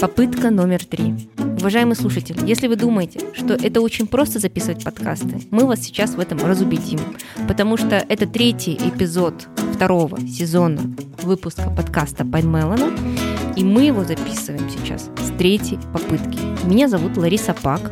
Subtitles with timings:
[0.00, 1.12] Попытка номер три.
[1.58, 6.20] Уважаемый слушатель, если вы думаете, что это очень просто записывать подкасты, мы вас сейчас в
[6.20, 7.00] этом разубедим,
[7.48, 10.80] потому что это третий эпизод второго сезона
[11.22, 12.54] выпуска подкаста Пайн
[13.56, 16.38] и мы его записываем сейчас с третьей попытки.
[16.64, 17.90] Меня зовут Лариса Пак.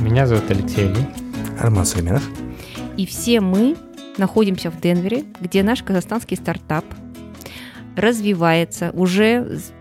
[0.00, 1.06] Меня зовут Алексей Ли.
[1.58, 2.28] Арман Сулейменов.
[2.98, 3.74] И все мы
[4.18, 6.84] находимся в Денвере, где наш казахстанский стартап
[7.96, 9.72] развивается уже с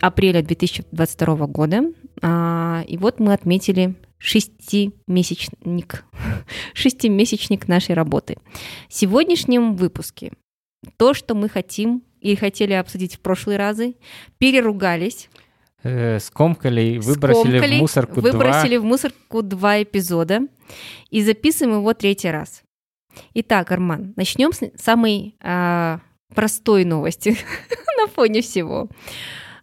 [0.00, 1.82] апреля 2022 года.
[2.22, 6.04] А, и вот мы отметили шестимесячник,
[6.74, 8.36] шестимесячник нашей работы.
[8.88, 10.32] В сегодняшнем выпуске
[10.96, 13.96] то, что мы хотим и хотели обсудить в прошлые разы,
[14.38, 15.28] переругались.
[15.82, 18.80] Э, скомкали, выбросили скомкали, в мусорку выбросили 2.
[18.80, 20.42] в мусорку два эпизода
[21.10, 22.62] и записываем его третий раз.
[23.34, 26.00] Итак, Арман, начнем с самой а,
[26.32, 27.36] простой новости
[27.98, 28.88] на фоне всего.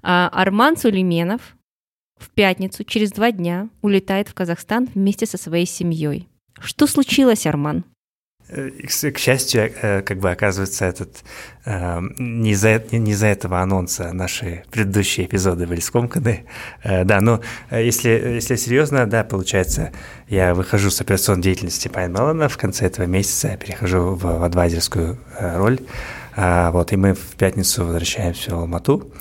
[0.02, 1.56] А, Арман Сулейменов
[2.18, 6.28] в пятницу, через два дня, улетает в Казахстан вместе со своей семьей.
[6.60, 7.86] Что случилось, Арман?
[8.52, 8.70] Э,
[9.12, 11.24] к, счастью, э, как бы оказывается, этот
[11.66, 16.46] э, не из-за не из этого анонса наши предыдущие эпизоды были скомканы.
[16.84, 19.92] Да, но если, если серьезно, да, получается,
[20.28, 25.80] я выхожу с операционной деятельности Пайн Меллона в конце этого месяца, перехожу в адвайзерскую роль,
[26.42, 29.14] а, вот, и мы в пятницу возвращаемся в Алмату.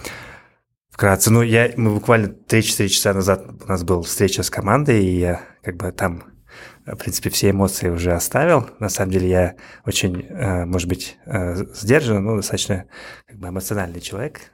[0.88, 5.19] Вкратце, ну, я, мы буквально 3-4 часа назад у нас была встреча с командой, и
[5.19, 6.22] я как бы там
[6.86, 8.70] в принципе, все эмоции уже оставил.
[8.78, 12.86] На самом деле я очень, э, может быть, э, сдержан, но достаточно
[13.27, 14.53] как бы эмоциональный человек,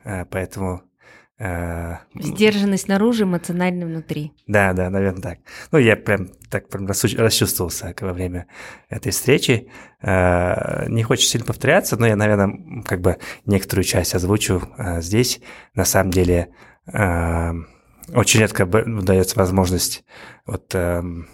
[1.38, 4.32] э, Сдержанный снаружи, эмоциональный внутри.
[4.46, 5.38] Да, да, наверное, так.
[5.72, 8.46] Ну, я прям так прям расчувствовался во время
[8.88, 9.68] этой встречи.
[10.02, 14.62] Не хочется сильно повторяться, но я, наверное, как бы некоторую часть озвучу
[14.98, 15.40] здесь.
[15.74, 16.50] На самом деле,
[16.86, 20.04] очень редко дается возможность
[20.46, 21.26] вот эм,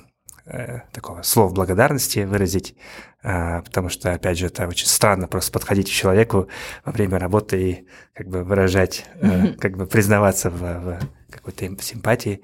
[0.52, 2.80] Э, такого слов благодарности выразить, э,
[3.22, 6.48] потому что, опять же, это очень странно просто подходить к человеку
[6.84, 9.56] во время работы и как бы выражать, mm-hmm.
[9.56, 10.98] как бы признаваться в, в
[11.30, 12.42] какой-то симпатии.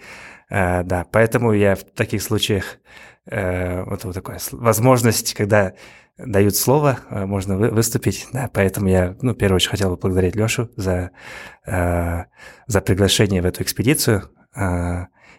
[0.48, 2.78] Да, поэтому я в таких случаях
[3.26, 5.72] вот, вот такая возможность, когда
[6.18, 10.70] дают слово, можно выступить, да, поэтому я, ну, в первую очередь хотел бы поблагодарить Лешу
[10.76, 11.10] за,
[11.66, 14.30] за приглашение в эту экспедицию,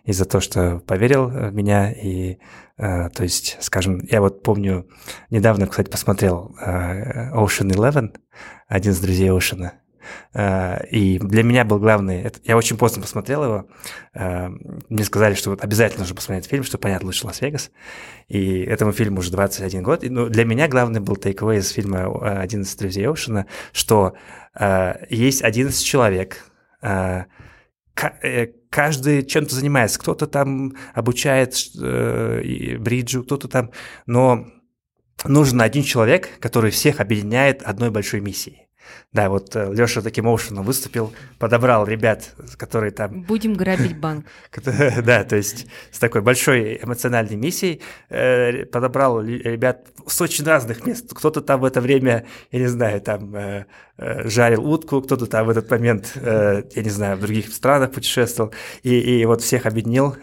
[0.07, 1.91] и за то, что поверил в меня.
[1.91, 2.37] И,
[2.77, 4.87] э, то есть, скажем, я вот помню,
[5.29, 8.15] недавно, кстати, посмотрел э, Ocean Eleven,
[8.67, 9.29] один из друзей.
[10.33, 12.31] Uh, и для меня был главный...
[12.45, 13.67] Я очень поздно посмотрел его.
[14.13, 17.71] Мне сказали, что вот обязательно нужно посмотреть фильм, чтобы понять лучше Лас-Вегас.
[18.29, 20.05] И этому фильму уже 21 год.
[20.05, 24.13] И, ну, для меня главный был тейковый из фильма «11 друзей Оушена», что
[25.09, 26.37] есть 11 человек,
[26.81, 27.25] Э,
[28.69, 29.99] каждый чем-то занимается.
[29.99, 33.71] Кто-то там обучает э, бриджу, кто-то там...
[34.05, 34.47] Но
[35.25, 38.67] нужен один человек, который всех объединяет одной большой миссией.
[39.11, 43.23] Да, вот э, Леша таким образом выступил, подобрал ребят, которые там...
[43.27, 44.25] Будем грабить банк.
[45.03, 51.13] Да, то есть с такой большой эмоциональной миссией э, подобрал ребят с очень разных мест.
[51.13, 53.65] Кто-то там в это время, я не знаю, там э,
[53.97, 58.53] жарил утку, кто-то там в этот момент, я не знаю, в других странах путешествовал.
[58.83, 60.15] И, и вот всех объединил,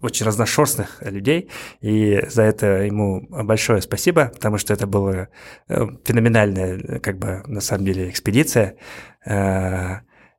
[0.00, 1.50] очень разношерстных людей.
[1.80, 5.28] И за это ему большое спасибо, потому что это было
[5.68, 8.76] феноменальное, как бы, на самом деле, экспедиция.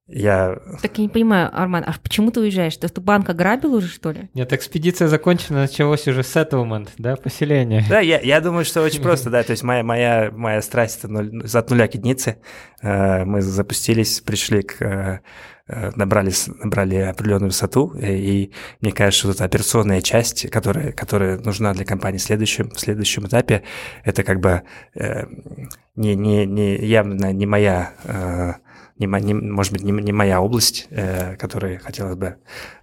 [0.07, 0.57] Э, я...
[0.81, 2.78] Так я не понимаю, Арман, а почему ты уезжаешь?
[2.78, 4.29] Ты, ты банк ограбил уже, что ли?
[4.34, 7.84] Нет, экспедиция закончена, началось уже settlement, да, поселение.
[7.90, 11.09] Да, я, я думаю, что очень просто, да, то есть моя, моя, моя страсть это
[11.09, 12.38] нуль, от нуля к единице.
[12.81, 15.19] Э, мы запустились, пришли к э,
[15.68, 16.31] набрали,
[16.63, 22.19] набрали определенную высоту, и мне кажется, что эта операционная часть, которая, которая нужна для компании
[22.19, 23.63] в следующем, в следующем этапе,
[24.06, 24.62] это как бы
[24.95, 28.62] не, не, не явно не моя
[29.00, 32.38] не, не, может быть, не, не моя область, э, которой хотелось бы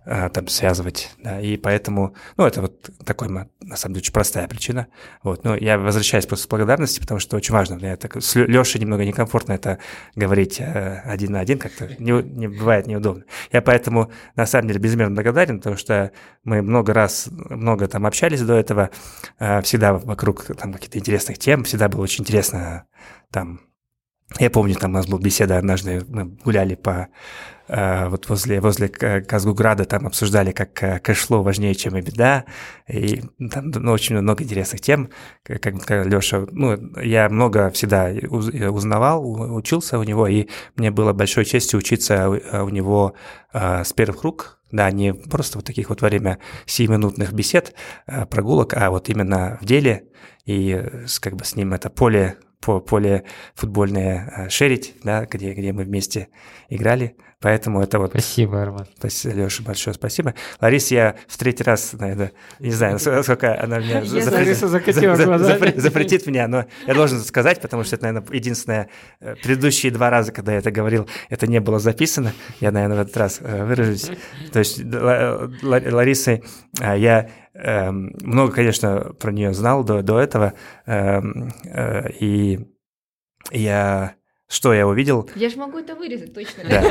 [0.04, 4.46] э, там связывать, да, и поэтому, ну, это вот такой, на самом деле, очень простая
[4.48, 4.86] причина,
[5.22, 8.80] вот, но я возвращаюсь просто с благодарности, потому что очень важно, мне так, с Лешей
[8.80, 9.78] немного некомфортно это
[10.14, 13.24] говорить э, один на один, как-то не, не бывает неудобно.
[13.52, 16.12] Я поэтому, на самом деле, безмерно благодарен, потому что
[16.44, 18.90] мы много раз, много там общались до этого,
[19.38, 22.84] э, всегда вокруг там каких-то интересных тем, всегда было очень интересно
[23.30, 23.60] там
[24.38, 27.08] я помню, там у нас была беседа однажды, мы гуляли по
[27.68, 32.44] э, вот возле, возле Казгуграда там обсуждали, как э, cash flow важнее, чем EBITDA,
[32.88, 35.10] и там ну, очень много интересных тем,
[35.44, 41.44] как, как Леша, ну, я много всегда узнавал, учился у него, и мне было большой
[41.44, 43.14] честью учиться у него
[43.52, 47.74] с первых рук, да, не просто вот таких вот во время 7-минутных бесед,
[48.30, 50.08] прогулок, а вот именно в деле,
[50.44, 50.82] и
[51.20, 53.24] как бы с ним это поле по поле
[53.54, 56.28] футбольное э, шерить, да, где, где мы вместе
[56.68, 57.16] играли.
[57.44, 58.10] Поэтому это вот...
[58.10, 58.86] Спасибо, Арман.
[58.98, 60.32] Спасибо, Леша, большое спасибо.
[60.62, 66.64] Ларис, я в третий раз, наверное, не знаю, сколько она меня запретит, запретит меня, но
[66.86, 68.88] я должен сказать, потому что это, наверное, единственное,
[69.20, 72.32] э, предыдущие два раза, когда я это говорил, это не было записано.
[72.60, 74.10] Я, наверное, в этот раз э, выражусь.
[74.50, 74.82] То есть
[75.62, 76.42] Ларисы
[76.80, 80.54] я Эм, много, конечно, про нее знал до, до этого,
[80.86, 82.58] эм, э, и
[83.52, 85.28] я что я увидел?
[85.34, 86.64] Я же могу это вырезать, точно.
[86.68, 86.82] Да.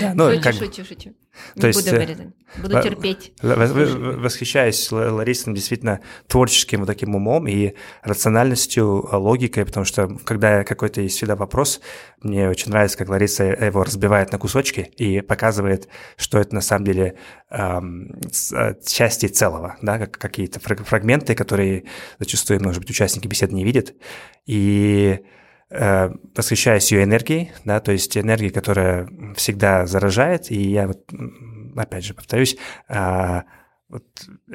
[0.00, 0.54] да ну, шучу, как...
[0.54, 1.14] шучу, шучу.
[1.54, 2.82] Не есть, буду э, вырезать, буду в...
[2.82, 3.32] терпеть.
[3.42, 11.16] Восхищаюсь Ларисой действительно творческим вот таким умом и рациональностью, логикой, потому что когда какой-то есть
[11.16, 11.80] всегда вопрос,
[12.22, 16.86] мне очень нравится, как Лариса его разбивает на кусочки и показывает, что это на самом
[16.86, 17.18] деле
[17.50, 18.18] эм,
[18.84, 21.84] части целого, да, как какие-то фрагменты, которые
[22.18, 23.94] зачастую, может быть, участники беседы не видят.
[24.46, 25.20] И
[25.74, 31.10] Э, восхищаюсь ее энергией, да, то есть энергией, которая всегда заражает, и я вот,
[31.74, 32.58] опять же, повторюсь,
[32.88, 33.44] а,
[33.88, 34.04] вот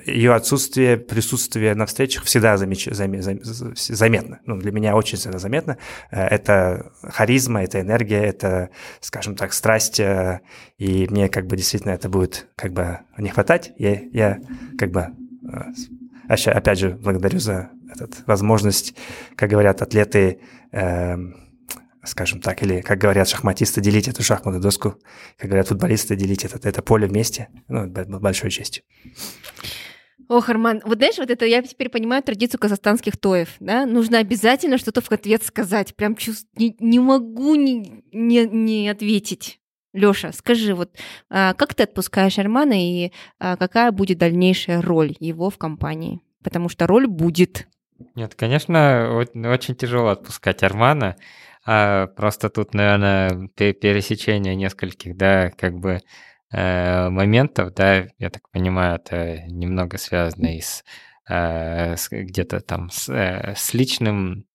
[0.05, 2.87] ее отсутствие, присутствие на встречах всегда замеч...
[2.91, 3.19] зам...
[3.19, 3.39] Зам...
[3.75, 4.41] заметно.
[4.45, 5.79] Ну, для меня очень всегда заметно.
[6.11, 9.99] Э, это харизма, это энергия, это, скажем так, страсть.
[9.99, 10.41] Э,
[10.77, 13.71] и мне как бы действительно это будет как бы не хватать.
[13.77, 14.39] Я, я
[14.77, 15.07] как бы
[16.27, 18.95] опять же благодарю за эту возможность,
[19.35, 20.39] как говорят атлеты,
[20.71, 21.15] э,
[22.03, 24.95] скажем так, или, как говорят шахматисты, делить эту шахматную доску,
[25.37, 27.87] как говорят футболисты, делить это, это поле вместе, ну,
[28.19, 28.83] большой честью.
[30.29, 33.85] Ох, Арман, вот знаешь, вот это я теперь понимаю традицию казахстанских тоев, да?
[33.85, 35.95] Нужно обязательно что-то в ответ сказать.
[35.95, 36.49] Прям чувств...
[36.57, 39.61] не, не могу не, не, не ответить.
[39.93, 40.91] Лёша, скажи, вот
[41.29, 46.19] а, как ты отпускаешь Армана и а, какая будет дальнейшая роль его в компании?
[46.43, 47.67] Потому что роль будет.
[48.15, 51.15] Нет, конечно, очень тяжело отпускать Армана.
[51.65, 55.99] А просто тут, наверное, пересечение нескольких, да, как бы
[56.51, 60.83] э, моментов, да, я так понимаю, это немного связано и с,
[61.27, 64.45] э, с где-то там с, э, с личным,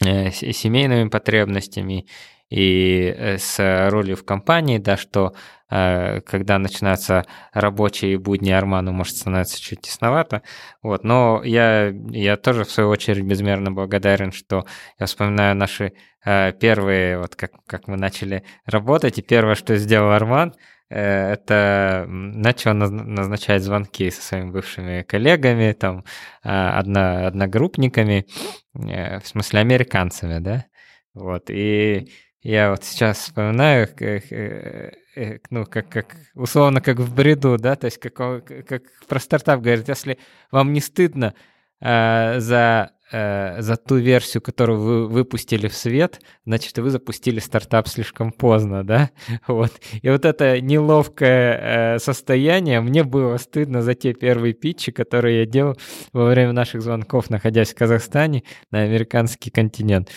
[0.00, 2.06] семейными потребностями
[2.50, 5.34] и э, с ролью в компании, да, что
[5.68, 10.42] э, когда начинаются рабочие будни Арману, может становиться чуть тесновато.
[10.82, 11.02] Вот.
[11.02, 14.64] Но я, я тоже, в свою очередь, безмерно благодарен, что
[14.98, 15.92] я вспоминаю наши
[16.24, 20.54] э, первые, вот как, как мы начали работать, и первое, что сделал Арман,
[20.88, 26.04] это начал назначать звонки со своими бывшими коллегами, там,
[26.42, 28.26] одно, одногруппниками,
[28.72, 30.66] в смысле американцами, да,
[31.14, 32.08] вот, и
[32.48, 37.74] я вот сейчас вспоминаю, как, э, э, ну, как, как, условно, как в бреду, да,
[37.74, 40.16] то есть как, как про стартап говорят, если
[40.52, 41.34] вам не стыдно
[41.80, 47.88] э, за, э, за ту версию, которую вы выпустили в свет, значит, вы запустили стартап
[47.88, 49.10] слишком поздно, да,
[49.46, 49.72] вот.
[50.02, 55.46] И вот это неловкое э, состояние, мне было стыдно за те первые питчи, которые я
[55.46, 55.76] делал
[56.12, 60.10] во время наших звонков, находясь в Казахстане, на американский континент.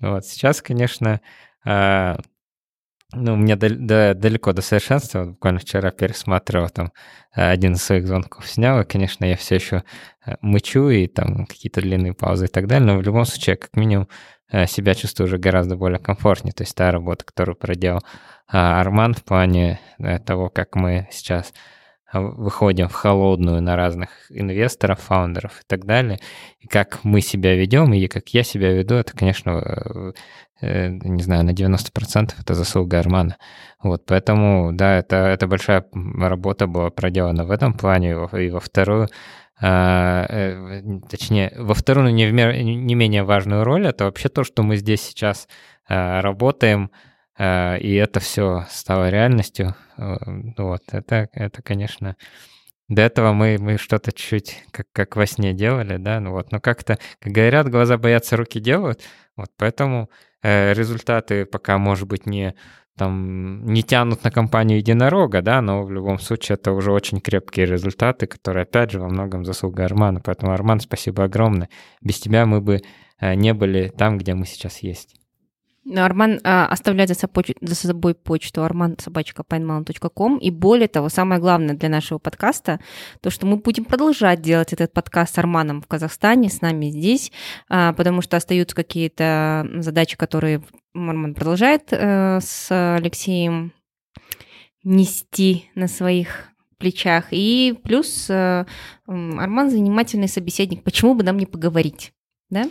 [0.00, 1.20] Вот, сейчас, конечно,
[1.64, 2.18] а,
[3.12, 5.24] ну, мне дал- далеко до совершенства.
[5.24, 6.92] Буквально вчера пересматривал там
[7.34, 9.84] а, один из своих звонков снял, и, конечно, я все еще
[10.26, 13.74] э, мычу и там какие-то длинные паузы и так далее, но в любом случае, как
[13.76, 14.08] минимум,
[14.50, 16.52] э, себя чувствую уже гораздо более комфортнее.
[16.52, 18.00] То есть та работа, которую проделал
[18.46, 21.54] а, Арман в плане э, того, как мы сейчас
[22.12, 26.18] выходим в холодную на разных инвесторов, фаундеров и так далее,
[26.58, 30.14] и как мы себя ведем, и как я себя веду, это, конечно,
[30.60, 33.36] Э, не знаю, на 90% это заслуга Армана.
[33.82, 39.08] Вот, поэтому, да, это, это большая работа была проделана в этом плане, и во вторую,
[39.60, 44.42] а, э, точнее, во вторую, не, в мер, не менее важную роль, это вообще то,
[44.42, 45.48] что мы здесь сейчас
[45.88, 47.07] а, работаем, а,
[47.38, 49.74] и это все стало реальностью.
[49.96, 52.16] Вот, это, это конечно,
[52.88, 56.60] до этого мы, мы что-то чуть как, как во сне делали, да, ну вот, но
[56.60, 59.02] как-то, как говорят, глаза боятся, руки делают,
[59.36, 60.10] вот, поэтому
[60.42, 62.54] Э, результаты пока, может быть, не
[62.96, 67.66] там не тянут на компанию единорога, да, но в любом случае это уже очень крепкие
[67.66, 70.20] результаты, которые, опять же, во многом заслуга Армана.
[70.20, 71.68] Поэтому, Арман, спасибо огромное.
[72.00, 72.80] Без тебя мы бы
[73.20, 75.17] э, не были там, где мы сейчас есть.
[75.96, 80.38] Арман а, оставляет за собой, за собой почту arman.sobachka.com.
[80.38, 82.80] И более того, самое главное для нашего подкаста,
[83.20, 87.32] то, что мы будем продолжать делать этот подкаст с Арманом в Казахстане, с нами здесь,
[87.68, 90.62] а, потому что остаются какие-то задачи, которые
[90.94, 93.72] Арман продолжает а, с Алексеем
[94.84, 97.28] нести на своих плечах.
[97.30, 98.66] И плюс а,
[99.06, 100.82] Арман занимательный собеседник.
[100.82, 102.12] Почему бы нам не поговорить?
[102.50, 102.64] Да?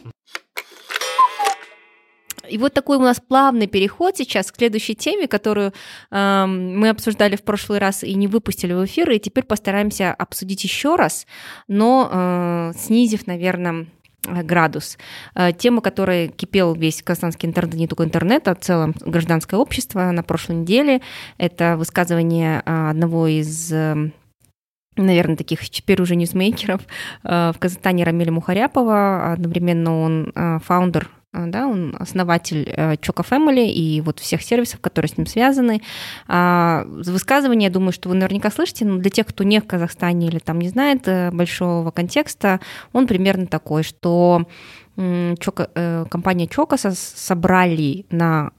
[2.50, 5.74] И вот такой у нас плавный переход сейчас к следующей теме, которую
[6.12, 10.64] э, мы обсуждали в прошлый раз и не выпустили в эфир, и теперь постараемся обсудить
[10.64, 11.28] еще раз,
[11.68, 13.88] но э, снизив, наверное,
[14.28, 14.98] градус.
[15.36, 20.12] Э, тема, которая кипел весь казахстанский интернет, не только интернет, а в целом гражданское общество
[20.12, 21.02] на прошлой неделе,
[21.38, 24.12] это высказывание э, одного из э,
[24.96, 26.82] наверное, таких теперь уже ньюсмейкеров
[27.22, 29.34] в Казахстане Рамиля Мухаряпова.
[29.34, 30.34] Одновременно он
[30.66, 31.12] фаундер
[31.46, 35.82] да, он основатель э, Choco Family и вот всех сервисов, которые с ним связаны.
[36.28, 40.28] А, высказывание, я думаю, что вы наверняка слышите, но для тех, кто не в Казахстане
[40.28, 42.60] или там не знает э, большого контекста,
[42.94, 44.48] он примерно такой, что
[44.98, 45.36] э,
[46.10, 48.52] компания Choco собрали на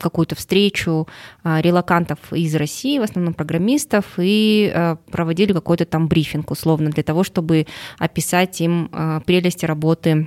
[0.00, 1.06] какую-то встречу
[1.44, 7.68] релакантов из России, в основном программистов, и проводили какой-то там брифинг условно для того, чтобы
[8.00, 8.90] описать им
[9.24, 10.26] прелести работы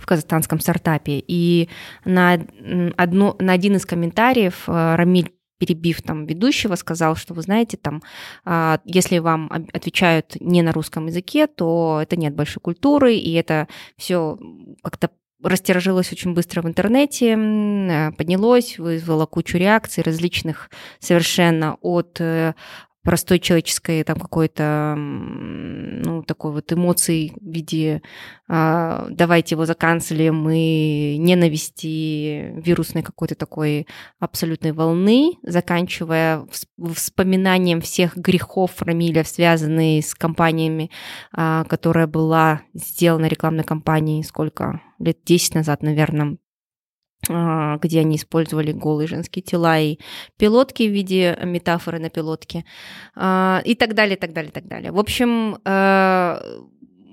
[0.00, 1.22] в казахстанском стартапе.
[1.26, 1.68] И
[2.04, 2.38] на,
[2.96, 8.02] одно, на один из комментариев э, Рамиль перебив там ведущего, сказал, что вы знаете, там,
[8.44, 13.68] а, если вам отвечают не на русском языке, то это нет большой культуры, и это
[13.96, 14.38] все
[14.82, 15.10] как-то
[15.42, 22.54] растиражилось очень быстро в интернете, э, поднялось, вызвало кучу реакций различных совершенно от э,
[23.06, 28.02] простой человеческой там какой-то, ну, такой вот эмоции в виде
[28.48, 33.86] а, давайте его заканцелим и ненависти вирусной какой-то такой
[34.18, 36.46] абсолютной волны, заканчивая
[36.94, 40.90] вспоминанием всех грехов Рамиля, связанные с компаниями,
[41.32, 44.80] а, которая была сделана рекламной кампанией сколько?
[44.98, 46.38] Лет 10 назад, наверное,
[47.28, 49.98] где они использовали голые женские тела и
[50.36, 52.64] пилотки в виде метафоры на пилотке
[53.16, 54.92] а, и так далее, так далее, так далее.
[54.92, 56.60] В общем, э,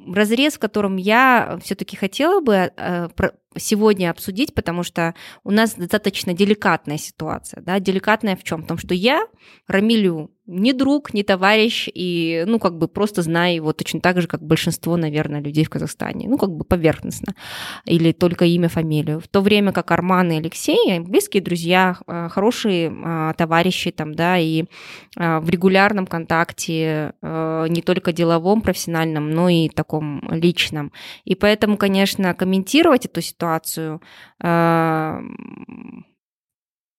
[0.07, 3.09] разрез, в котором я все-таки хотела бы э,
[3.57, 7.61] сегодня обсудить, потому что у нас достаточно деликатная ситуация.
[7.61, 7.79] Да?
[7.79, 8.63] Деликатная в чем?
[8.63, 9.25] В том, что я
[9.67, 14.27] Рамилю не друг, не товарищ, и, ну, как бы просто знаю его точно так же,
[14.27, 16.27] как большинство, наверное, людей в Казахстане.
[16.27, 17.33] Ну, как бы поверхностно.
[17.85, 19.21] Или только имя, фамилию.
[19.21, 24.37] В то время как Арман и Алексей, близкие друзья, а, хорошие а, товарищи там, да,
[24.37, 24.65] и
[25.15, 30.91] а, в регулярном контакте, не только деловом, профессиональном, но и таком личном.
[31.23, 33.42] И поэтому, конечно, комментировать эту ситуацию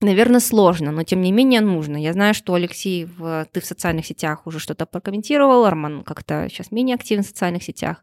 [0.04, 1.96] Наверное, сложно, но тем не менее нужно.
[1.96, 6.70] Я знаю, что Алексей, в, ты в социальных сетях уже что-то прокомментировал, Арман как-то сейчас
[6.70, 8.02] менее активен в социальных сетях.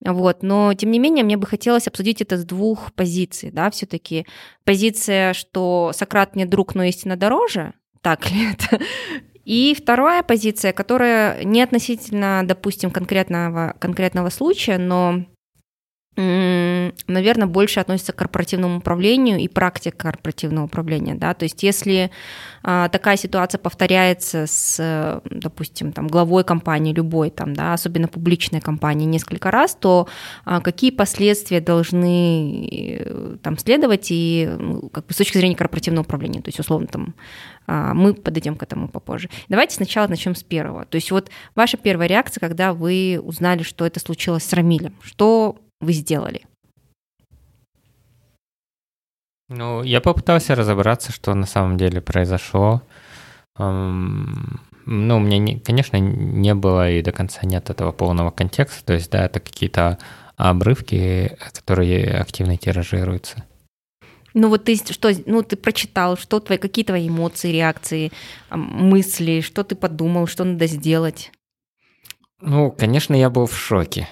[0.00, 4.26] Вот, но тем не менее мне бы хотелось обсудить это с двух позиций, да, все-таки
[4.64, 8.80] позиция, что Сократ не друг, но истина дороже, так ли это?
[9.44, 15.24] И вторая позиция, которая не относительно, допустим, конкретного, конкретного случая, но
[16.16, 21.14] наверное, больше относится к корпоративному управлению и практике корпоративного управления.
[21.14, 21.34] Да?
[21.34, 22.10] То есть если
[22.62, 29.04] а, такая ситуация повторяется с, допустим, там, главой компании любой, там, да, особенно публичной компании
[29.04, 30.08] несколько раз, то
[30.44, 36.04] а, какие последствия должны э, там, следовать и ну, как бы, с точки зрения корпоративного
[36.04, 36.40] управления?
[36.40, 37.14] То есть, условно, там,
[37.66, 39.28] а, мы подойдем к этому попозже.
[39.48, 40.86] Давайте сначала начнем с первого.
[40.86, 44.94] То есть вот ваша первая реакция, когда вы узнали, что это случилось с Рамилем.
[45.02, 46.46] Что вы сделали?
[49.48, 52.82] Ну, я попытался разобраться, что на самом деле произошло.
[53.58, 58.84] Ну, у меня, не, конечно, не было и до конца нет этого полного контекста.
[58.84, 59.98] То есть, да, это какие-то
[60.36, 63.44] обрывки, которые активно тиражируются.
[64.34, 68.12] Ну вот ты что, ну ты прочитал, что твои, какие твои эмоции, реакции,
[68.50, 71.32] мысли, что ты подумал, что надо сделать?
[72.42, 74.08] Ну, конечно, я был в шоке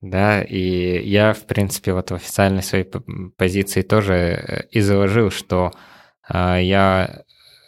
[0.00, 2.86] да, и я, в принципе, вот в официальной своей
[3.36, 5.72] позиции тоже э, изложил, что
[6.28, 7.22] э, я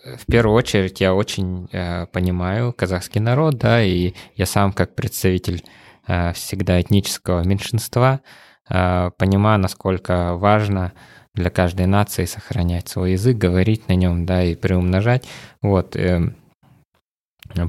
[0.05, 5.65] в первую очередь я очень э, понимаю казахский народ, да, и я сам как представитель
[6.07, 8.21] э, всегда этнического меньшинства
[8.69, 10.93] э, понимаю, насколько важно
[11.35, 15.27] для каждой нации сохранять свой язык, говорить на нем, да, и приумножать,
[15.63, 15.97] вот.
[15.97, 16.33] Э,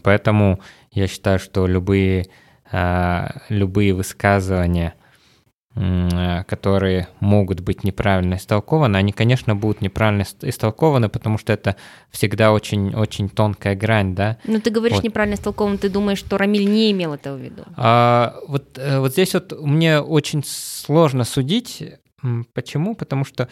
[0.04, 0.60] поэтому
[0.92, 2.28] я считаю, что любые а,
[3.50, 4.94] любые высказывания
[5.76, 11.76] э, которые могут быть неправильно истолкованы, они, конечно, будут неправильно истолкованы, потому что это
[12.12, 14.38] всегда очень-очень тонкая грань, да.
[14.44, 15.04] Но ты говоришь вот.
[15.04, 17.64] неправильно истолкован, ты думаешь, что Рамиль не имел этого в виду?
[17.76, 21.84] А, вот, э, вот здесь вот мне очень сложно судить.
[22.54, 22.96] Почему?
[22.96, 23.48] Потому что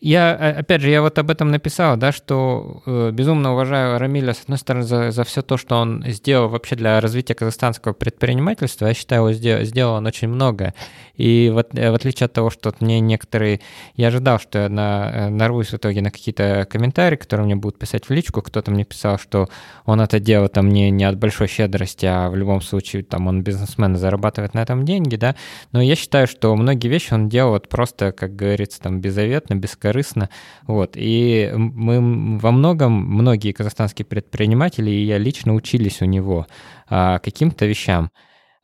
[0.00, 4.34] я, э, опять же, я вот об этом написал, да, что э, безумно уважаю Рамиля,
[4.34, 8.86] с одной стороны, за, за все то, что он сделал вообще для развития казахстанского предпринимательства.
[8.86, 10.74] Я считаю, сделал, сделал он очень много.
[11.16, 13.60] И вот, э, в отличие от того, что мне некоторые...
[13.94, 17.78] Я ожидал, что я на, э, нарвусь в итоге на какие-то комментарии, которые мне будут
[17.78, 18.42] писать в личку.
[18.42, 19.48] Кто-то мне писал, что
[19.86, 23.42] он это делал там не, не от большой щедрости, а в любом случае там он
[23.42, 25.34] бизнесмен и зарабатывает на этом деньги, да.
[25.72, 30.30] Но я считаю, что многие вещи он делал вот просто, как говорится, там беззаветно, бескорыстно.
[30.66, 30.92] Вот.
[30.96, 36.46] И мы во многом, многие казахстанские предприниматели, и я лично учились у него
[36.88, 38.10] а, каким-то вещам.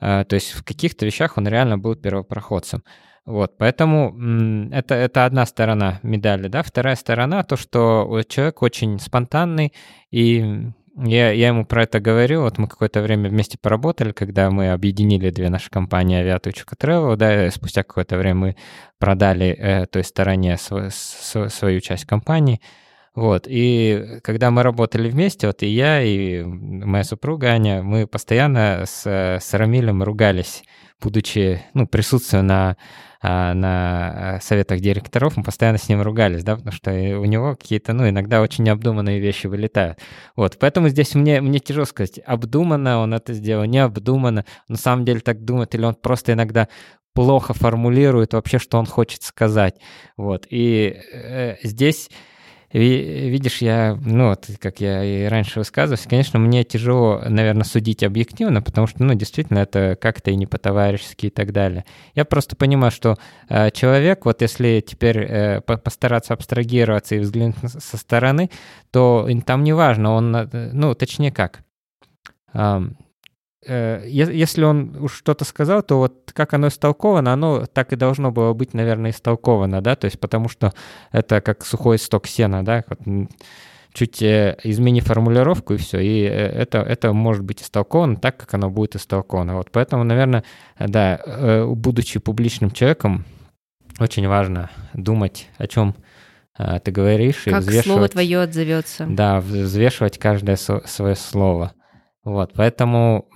[0.01, 2.83] А, то есть в каких-то вещах он реально был первопроходцем.
[3.27, 4.17] Вот, поэтому
[4.73, 6.63] это, это одна сторона медали, да.
[6.63, 9.73] Вторая сторона то, что человек очень спонтанный,
[10.11, 12.43] и я, я ему про это говорю.
[12.43, 17.51] Вот мы какое-то время вместе поработали, когда мы объединили две наши компании Aviatica Travel, да,
[17.51, 18.57] спустя какое-то время мы
[18.99, 22.61] продали э, той стороне св- св- свою часть компании.
[23.15, 28.85] Вот, и когда мы работали вместе, вот и я, и моя супруга Аня, мы постоянно
[28.87, 30.63] с, с Рамилем ругались,
[31.03, 32.77] будучи, ну, присутствуя на,
[33.21, 37.93] а, на советах директоров, мы постоянно с ним ругались, да, потому что у него какие-то,
[37.95, 39.99] ну, иногда очень необдуманные вещи вылетают.
[40.37, 45.19] Вот, поэтому здесь мне, мне тяжело сказать, обдуманно он это сделал, необдуманно, на самом деле
[45.19, 46.69] так думает, или он просто иногда
[47.13, 49.81] плохо формулирует вообще, что он хочет сказать.
[50.17, 52.09] Вот, и э, здесь
[52.79, 58.63] видишь, я, ну, вот, как я и раньше высказывался, конечно, мне тяжело, наверное, судить объективно,
[58.63, 61.85] потому что, ну, действительно, это как-то и не по-товарищески и так далее.
[62.15, 63.17] Я просто понимаю, что
[63.49, 68.51] э, человек, вот если теперь э, постараться абстрагироваться и взглянуть со стороны,
[68.91, 71.63] то там не важно, он, э, ну, точнее как,
[73.67, 78.55] если он уж что-то сказал, то вот как оно истолковано, оно так и должно было
[78.55, 80.73] быть, наверное, истолковано, да, то есть потому что
[81.13, 83.01] это как сухой сток сена, да, вот
[83.93, 88.55] чуть э, измени формулировку и все, и э, это, это может быть истолковано так, как
[88.55, 89.57] оно будет истолковано.
[89.57, 90.45] Вот поэтому, наверное,
[90.79, 91.21] да,
[91.67, 93.25] будучи публичным человеком,
[93.99, 95.97] очень важно думать, о чем
[96.57, 97.87] ты говоришь, как и взвешивать...
[97.87, 99.07] слово твое отзовется.
[99.07, 101.73] Да, взвешивать каждое свое слово.
[102.25, 103.29] Вот, поэтому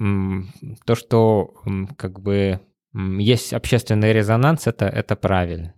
[0.84, 1.54] то, что
[1.96, 2.60] как бы
[2.92, 5.74] есть общественный резонанс, это, это правильно.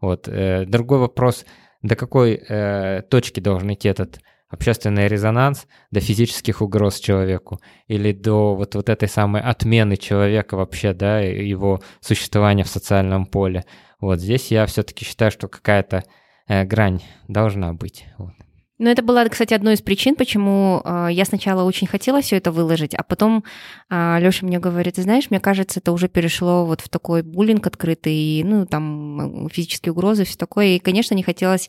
[0.00, 0.28] Вот.
[0.28, 1.44] Э, другой вопрос,
[1.82, 8.54] до какой э, точки должен идти этот общественный резонанс, до физических угроз человеку или до
[8.54, 13.64] вот, вот этой самой отмены человека вообще, да, его существования в социальном поле.
[14.00, 16.04] Вот здесь я все-таки считаю, что какая-то
[16.48, 18.06] э, грань должна быть.
[18.16, 18.32] Вот.
[18.78, 22.52] Ну, это была, кстати, одной из причин, почему э, я сначала очень хотела все это
[22.52, 23.42] выложить, а потом
[23.90, 27.66] э, Лёша мне говорит, ты знаешь, мне кажется, это уже перешло вот в такой буллинг
[27.66, 30.66] открытый, ну, там физические угрозы, все такое.
[30.76, 31.68] И, конечно, не хотелось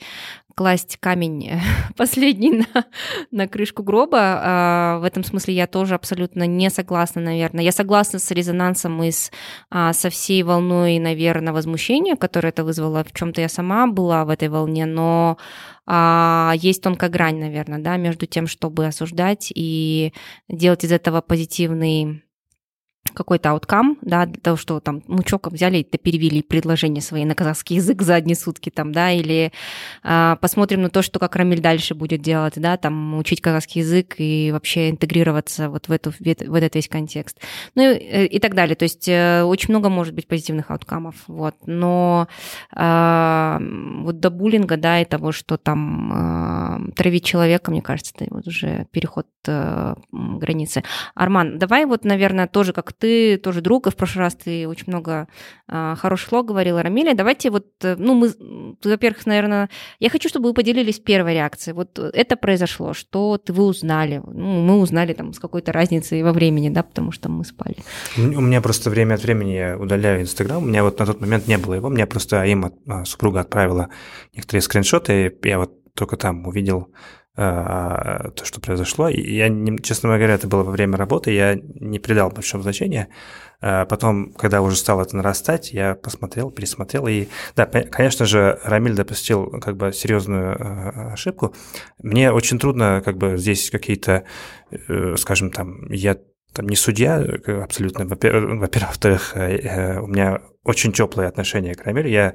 [0.55, 1.51] класть камень
[1.97, 2.85] последний на,
[3.31, 4.19] на крышку гроба.
[4.21, 7.63] А, в этом смысле я тоже абсолютно не согласна, наверное.
[7.63, 9.31] Я согласна с резонансом и с,
[9.69, 13.03] а, со всей волной, наверное, возмущения, которое это вызвало.
[13.03, 15.37] В чем-то я сама была в этой волне, но
[15.85, 20.13] а, есть тонкая грань, наверное, да, между тем, чтобы осуждать и
[20.47, 22.23] делать из этого позитивный
[23.13, 27.77] какой-то ауткам, да, для того, что там мучоком взяли и перевели предложение свои на казахский
[27.77, 29.51] язык за одни сутки, там, да, или
[30.03, 34.15] а, посмотрим на то, что как Рамиль дальше будет делать, да, там, учить казахский язык
[34.17, 37.39] и вообще интегрироваться вот в, эту, в этот весь контекст.
[37.75, 38.75] Ну и, э, и так далее.
[38.75, 41.55] То есть э, очень много может быть позитивных ауткамов, вот.
[41.65, 42.27] Но
[42.73, 48.33] а, вот до буллинга, да, и того, что там а, травить человека, мне кажется, это
[48.33, 50.83] вот уже переход а, границы.
[51.15, 54.85] Арман, давай вот, наверное, тоже как ты тоже друг, и в прошлый раз ты очень
[54.87, 55.27] много
[55.67, 57.13] а, хороших слов говорила Рамиле.
[57.13, 58.31] Давайте вот, э, ну, мы,
[58.83, 61.73] во-первых, наверное, я хочу, чтобы вы поделились первой реакцией.
[61.73, 64.21] Вот это произошло, что ты вы узнали?
[64.25, 67.77] Ну, мы узнали там с какой-то разницей во времени, да, потому что мы спали.
[68.17, 70.61] У меня просто время от времени я удаляю Инстаграм.
[70.61, 71.89] У меня вот на тот момент не было его.
[71.89, 73.89] Мне просто им а, супруга отправила
[74.33, 75.37] некоторые скриншоты.
[75.43, 76.89] Я вот только там увидел
[77.35, 79.07] то, что произошло.
[79.07, 79.49] И я,
[79.81, 83.07] честно говоря, это было во время работы, я не придал большого значения.
[83.61, 87.07] А, потом, когда уже стало это нарастать, я посмотрел, пересмотрел.
[87.07, 91.53] И да, конечно же, Рамиль допустил как бы серьезную а, ошибку.
[92.01, 94.23] Мне очень трудно как бы здесь какие-то,
[94.71, 96.17] э, скажем там, я
[96.53, 97.17] там не судья
[97.63, 102.09] абсолютно, во-первых, во-вторых, у меня очень теплые отношения к Рамилю.
[102.09, 102.33] Я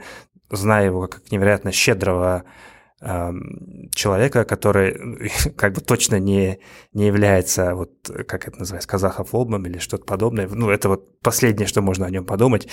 [0.50, 2.44] знаю его как невероятно щедрого
[3.00, 6.58] человека, который как бы точно не,
[6.92, 10.48] не является, вот как это называется, казахофобом или что-то подобное.
[10.48, 12.68] Ну, это вот последнее, что можно о нем подумать.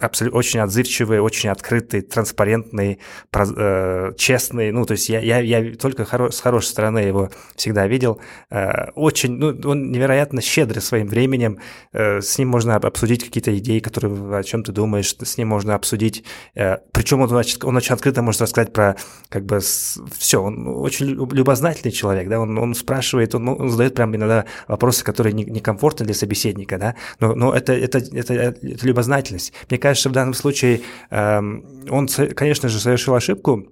[0.00, 2.98] Абсолютно очень отзывчивый, очень открытый, транспарентный,
[3.30, 4.72] проз, э, честный.
[4.72, 8.20] Ну, то есть я, я, я только хоро, с хорошей стороны его всегда видел.
[8.50, 11.58] Э, очень, ну, он невероятно щедрый своим временем.
[11.92, 15.14] Э, с ним можно обсудить какие-то идеи, которые, о чем ты думаешь.
[15.18, 16.24] С ним можно обсудить.
[16.54, 18.96] Э, причем он, значит, он очень открыто может рассказать про
[19.28, 20.42] как бы все.
[20.42, 22.40] Он очень любознательный человек, да.
[22.40, 26.94] Он, он спрашивает, он, он задает прям иногда вопросы, которые некомфортны не для собеседника, да.
[27.20, 29.52] Но, но это, это, это, это любознательность.
[29.68, 33.66] Мне кажется, в данном случае эм, он, конечно же, совершил ошибку,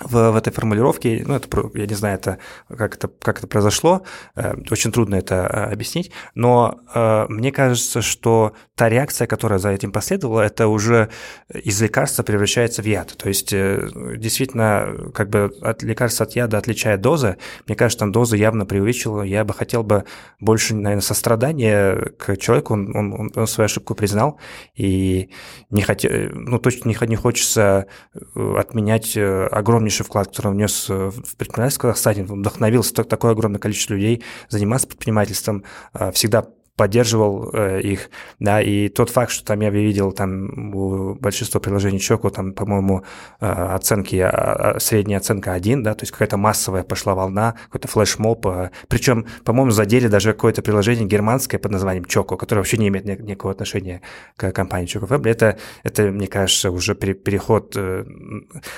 [0.00, 4.02] в, в этой формулировке, ну, это, я не знаю, это, как, это, как это произошло,
[4.34, 9.70] э, очень трудно это э, объяснить, но э, мне кажется, что та реакция, которая за
[9.70, 11.08] этим последовала, это уже
[11.48, 13.16] из лекарства превращается в яд.
[13.16, 17.38] То есть, э, действительно, как бы от лекарства от яда отличает доза.
[17.66, 19.22] Мне кажется, там доза явно преувеличила.
[19.22, 20.04] Я бы хотел бы
[20.40, 22.74] больше, наверное, сострадания к человеку.
[22.74, 24.38] Он, он, он свою ошибку признал,
[24.74, 25.30] и
[25.70, 30.54] не хотел, ну, точно не, не хочется э, отменять э, огромное огромнейший вклад, который он
[30.54, 31.78] внес э, в предпринимательство.
[31.78, 38.60] В Казахстане, вдохновился такое огромное количество людей заниматься предпринимательством, э, всегда поддерживал э, их, да,
[38.60, 43.02] и тот факт, что там я видел там у большинства приложений Чоку, там, по-моему,
[43.40, 48.46] э, оценки, э, средняя оценка 1, да, то есть какая-то массовая пошла волна, какой-то флешмоб,
[48.46, 53.06] э, причем, по-моему, задели даже какое-то приложение германское под названием Чоко, которое вообще не имеет
[53.06, 54.02] никакого отношения
[54.36, 55.26] к компании Choco Web.
[55.28, 58.04] Это, это, мне кажется, уже пере, переход, э,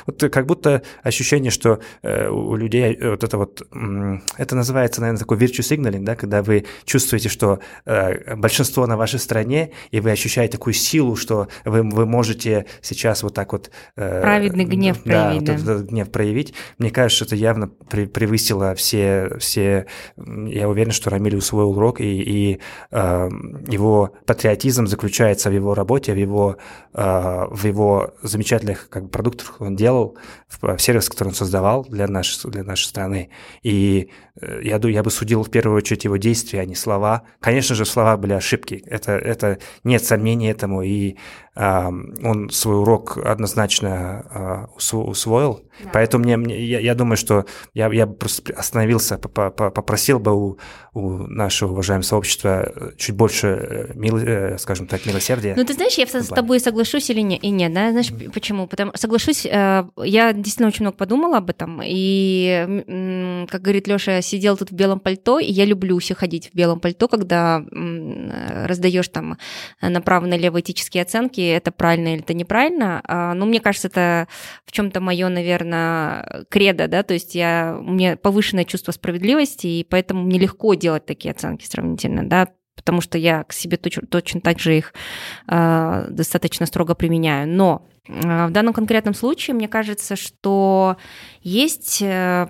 [0.06, 3.66] вот как будто ощущение, что э, у людей вот это вот,
[4.37, 7.88] это называется, наверное, такой virtue signaling, да, когда вы чувствуете, что Э,
[8.37, 13.35] большинство на вашей стороне, и вы ощущаете такую силу, что вы, вы можете сейчас вот
[13.35, 13.70] так вот...
[13.96, 15.44] Э, Праведный гнев да, проявить.
[15.44, 16.55] Да, вот этот гнев проявить.
[16.79, 19.87] Мне кажется, это явно превысило все, все...
[20.16, 23.29] Я уверен, что Рамиль усвоил урок, и, и э,
[23.68, 26.59] его патриотизм заключается в его работе, в его,
[26.92, 31.87] э, в его замечательных как бы, продуктах, он делал, в, в сервис, который он создавал
[31.88, 33.31] для нашей, для нашей страны.
[33.62, 37.22] И э, я, я бы судил в первую очередь его действия, а не слова.
[37.40, 38.82] Конечно же, слова были ошибки.
[38.86, 40.82] Это, это нет сомнений этому.
[40.82, 41.16] И
[41.59, 45.64] он свой урок однозначно э, усвоил.
[45.83, 45.90] Да.
[45.92, 50.59] Поэтому мне, мне я, я думаю, что я, я просто остановился, попросил бы у,
[50.94, 55.55] у нашего уважаемого сообщества чуть больше, э, мил, э, скажем так, милосердия.
[55.57, 57.42] Ну, ты знаешь, я с тобой соглашусь или нет?
[57.42, 57.90] И нет, да?
[57.90, 58.33] Знаешь, mm-hmm.
[58.33, 58.66] почему?
[58.66, 61.81] Потому соглашусь, э, я действительно очень много подумала об этом.
[61.85, 66.57] И, как говорит Лёша, сидел тут в белом пальто, и я люблю все ходить в
[66.57, 69.38] белом пальто, когда раздаешь там
[69.81, 73.00] направо-налево этические оценки, это правильно или это неправильно.
[73.04, 74.28] А, ну, мне кажется, это
[74.64, 79.87] в чем-то мое, наверное, кредо, да, то есть я, у меня повышенное чувство справедливости, и
[79.88, 84.40] поэтому мне легко делать такие оценки сравнительно, да, потому что я к себе точно, точно
[84.40, 84.94] так же их
[85.48, 87.48] э, достаточно строго применяю.
[87.48, 90.96] Но э, в данном конкретном случае мне кажется, что
[91.42, 92.48] есть э,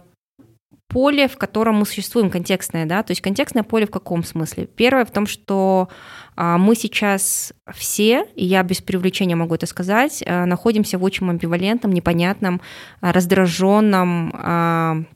[0.89, 4.67] поле, в котором мы существуем, контекстное, да, то есть контекстное поле в каком смысле?
[4.67, 5.89] Первое в том, что
[6.35, 11.29] а, мы сейчас все, и я без привлечения могу это сказать, а, находимся в очень
[11.29, 12.61] амбивалентном, непонятном,
[13.01, 15.07] а, раздраженном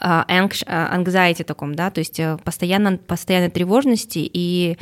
[0.00, 4.76] anxiety таком, да, то есть э, постоянно, постоянной тревожности и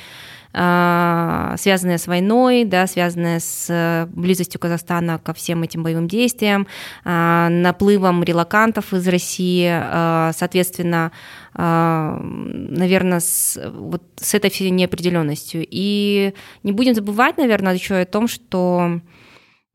[0.57, 6.67] связанная с войной, да, связанная с э, близостью Казахстана ко всем этим боевым действиям,
[7.05, 11.13] а, наплывом релакантов из России, а, соответственно,
[11.59, 15.67] наверное, с, вот с этой всей неопределенностью.
[15.71, 19.01] И не будем забывать, наверное, еще о том, что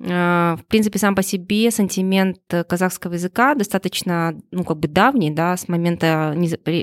[0.03, 5.67] в принципе, сам по себе сантимент казахского языка достаточно, ну, как бы давний, да, с
[5.67, 6.35] момента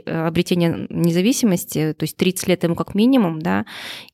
[0.06, 3.66] обретения независимости, то есть 30 лет ему как минимум, да,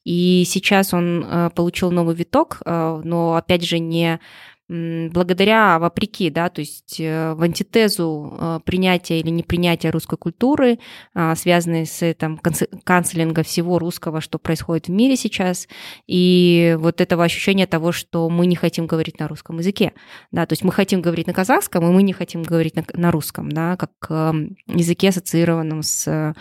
[0.05, 4.21] и сейчас он э, получил новый виток, э, но, опять же, не
[4.69, 10.79] благодаря, вопреки, да, то есть э, в антитезу э, принятия или непринятия русской культуры,
[11.15, 12.39] а, связанной с этим
[12.85, 15.69] канцелинга всего русского, что происходит в мире сейчас,
[16.07, 19.93] и вот этого ощущения того, что мы не хотим говорить на русском языке,
[20.33, 23.11] да, то есть мы хотим говорить на казахском, и мы не хотим говорить на, на
[23.11, 26.35] русском, да, как эм, языке, ассоциированном с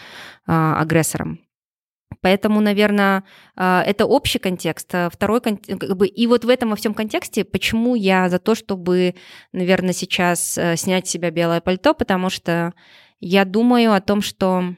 [0.46, 1.40] агрессором.
[2.22, 3.24] Поэтому, наверное,
[3.56, 4.90] а, это общий контекст.
[4.94, 8.56] А второй как бы, и вот в этом во всем контексте, почему я за то,
[8.56, 9.16] чтобы,
[9.52, 12.74] наверное, сейчас э, снять с себя белое пальто, потому что
[13.20, 14.76] я думаю о том, что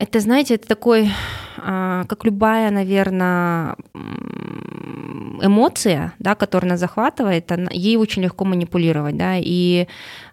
[0.00, 1.10] Это, знаете, это такой,
[1.56, 3.74] а, как любая, наверное,
[5.42, 9.86] эмоция, да, которая нас захватывает, она, ей очень легко манипулировать, да, и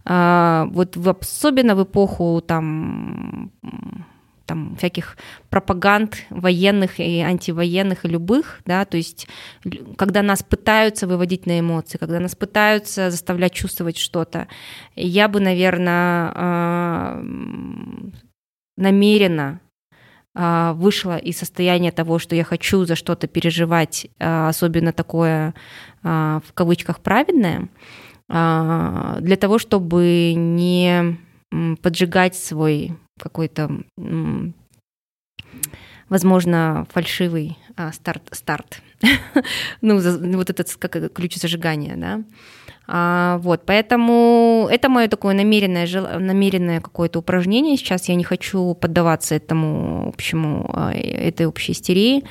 [0.05, 3.51] а, вот в, особенно в эпоху там
[4.45, 5.17] там всяких
[5.49, 9.27] пропаганд военных и антивоенных и любых, да, то есть
[9.97, 14.47] когда нас пытаются выводить на эмоции, когда нас пытаются заставлять чувствовать что-то,
[14.95, 17.23] я бы, наверное, а,
[18.77, 19.61] намеренно
[20.35, 25.53] вышла из состояния того, что я хочу за что-то переживать, а, особенно такое
[26.03, 27.69] в кавычках праведное,
[28.27, 31.17] для того, чтобы не
[31.81, 33.71] поджигать свой какой-то,
[36.09, 38.81] возможно, фальшивый а, старт, старт.
[39.81, 39.99] ну,
[40.37, 42.23] вот этот как ключ зажигания, да.
[42.87, 45.87] А, вот, поэтому это мое такое намеренное,
[46.19, 47.77] намеренное какое-то упражнение.
[47.77, 52.23] Сейчас я не хочу поддаваться этому общему, а, этой общей истерии.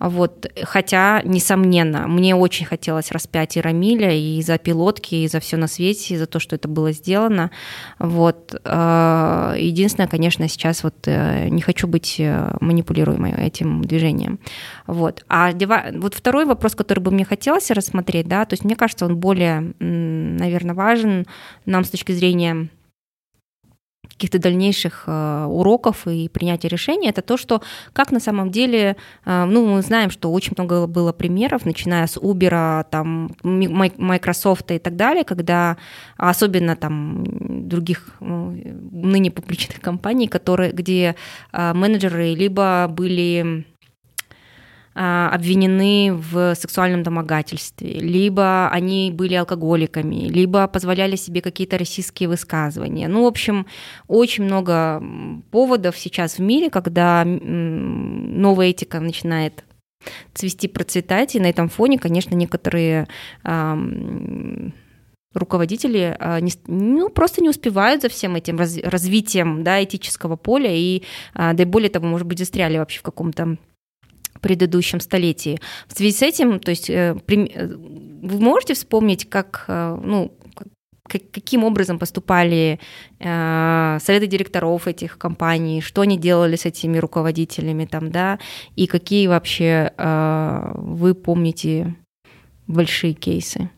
[0.00, 5.56] Вот, хотя, несомненно, мне очень хотелось распять и Рамиля, и за пилотки, и за все
[5.56, 7.50] на свете, и за то, что это было сделано.
[7.98, 8.54] Вот.
[8.64, 14.40] Э, единственное, конечно, сейчас вот э, не хочу быть э, манипулируемой этим движением.
[14.86, 15.24] Вот.
[15.28, 15.52] А
[15.94, 19.74] вот второй вопрос, который бы мне хотелось рассмотреть, да, то есть мне кажется, он более,
[19.78, 21.26] наверное, важен
[21.66, 22.68] нам с точки зрения
[24.14, 29.44] каких-то дальнейших э, уроков и принятия решений, это то, что как на самом деле, э,
[29.44, 34.96] ну, мы знаем, что очень много было примеров, начиная с Uber, там, Microsoft и так
[34.96, 35.76] далее, когда
[36.16, 37.24] особенно там
[37.68, 38.50] других ну,
[38.92, 41.14] ныне публичных компаний, которые, где
[41.52, 43.66] э, менеджеры либо были
[44.94, 53.08] обвинены в сексуальном домогательстве, либо они были алкоголиками, либо позволяли себе какие-то российские высказывания.
[53.08, 53.66] Ну, в общем,
[54.06, 55.02] очень много
[55.50, 59.64] поводов сейчас в мире, когда новая этика начинает
[60.32, 63.08] цвести, процветать, и на этом фоне, конечно, некоторые
[65.34, 71.02] руководители а, ну, просто не успевают за всем этим раз, развитием да, этического поля, и,
[71.34, 73.56] а, да и более того, может быть, застряли вообще в каком-то
[74.44, 75.58] предыдущем столетии.
[75.88, 80.36] В связи с этим, то есть э, э, вы можете вспомнить, как, э, ну,
[81.08, 82.78] каким образом поступали
[83.18, 88.38] советы директоров этих компаний, что они делали с этими руководителями там, да,
[88.74, 91.94] и какие вообще вы помните
[92.66, 93.68] большие кейсы?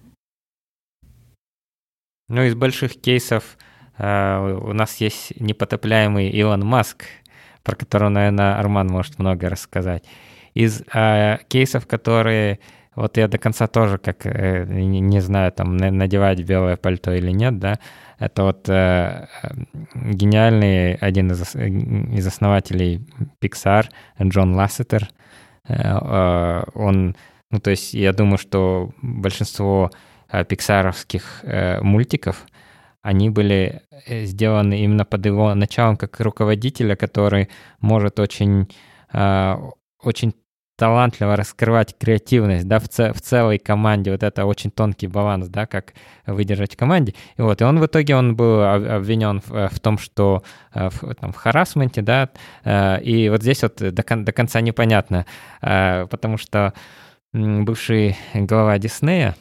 [2.29, 3.59] Ну, из больших кейсов
[3.99, 7.07] у нас есть непотопляемый Илон Маск,
[7.65, 10.05] про которого, наверное, Арман может много рассказать
[10.57, 12.59] из э, кейсов, которые
[12.95, 17.31] вот я до конца тоже как э, не, не знаю, там надевать белое пальто или
[17.31, 17.79] нет, да,
[18.19, 19.27] это вот э,
[19.95, 23.07] гениальный один из, из основателей
[23.43, 23.85] Pixar,
[24.23, 25.11] Джон Лассетер,
[25.69, 27.17] э, э, он,
[27.51, 29.91] ну то есть я думаю, что большинство
[30.33, 32.47] э, пиксаровских э, мультиков,
[33.03, 38.69] они были э, сделаны именно под его началом как руководителя, который может очень,
[39.13, 39.55] э,
[40.03, 40.33] очень
[40.77, 45.67] талантливо раскрывать креативность, да, в, ц- в целой команде, вот это очень тонкий баланс, да,
[45.67, 45.95] как
[46.27, 47.15] выдержать команде.
[47.37, 50.43] И вот, и он в итоге, он был обвинен в, в том, что
[50.75, 52.29] э, в, там, в харасменте, да,
[52.65, 55.27] э, и вот здесь вот до, кон- до конца непонятно,
[55.63, 56.75] э, потому что
[57.33, 59.35] бывший глава Диснея,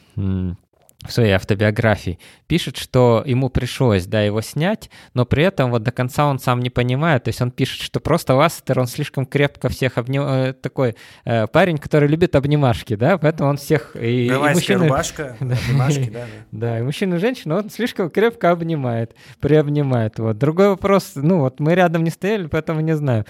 [1.07, 5.91] в своей автобиографии, пишет, что ему пришлось, да, его снять, но при этом вот до
[5.91, 9.69] конца он сам не понимает, то есть он пишет, что просто Лассетер, он слишком крепко
[9.69, 13.95] всех обнимает, э, такой э, парень, который любит обнимашки, да, поэтому он всех...
[13.95, 16.79] И, и мужчины, рубашка, обнимашки, да, да.
[16.79, 20.37] и мужчину и женщину он слишком крепко обнимает, приобнимает, вот.
[20.37, 23.25] Другой вопрос, ну вот мы рядом не стояли, поэтому не знаю.